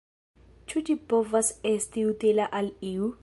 [0.71, 3.17] Ĉu ĝi povas esti utila al iu?